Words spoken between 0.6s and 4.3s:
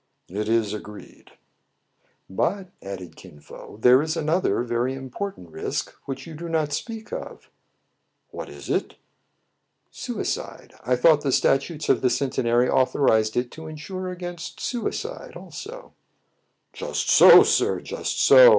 agreed." "But," added Kin Fo, "there is